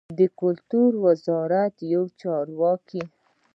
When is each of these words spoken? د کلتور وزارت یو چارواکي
د 0.19 0.19
کلتور 0.39 0.91
وزارت 1.05 1.75
یو 1.93 2.03
چارواکي 2.21 3.03